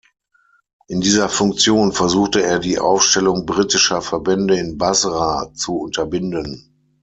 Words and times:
In 0.87 0.99
dieser 0.99 1.29
Funktion 1.29 1.91
versuchte 1.93 2.41
er 2.41 2.57
die 2.57 2.79
Aufstellung 2.79 3.45
britischer 3.45 4.01
Verbände 4.01 4.57
in 4.57 4.79
Basra 4.79 5.53
zu 5.53 5.77
unterbinden. 5.77 6.73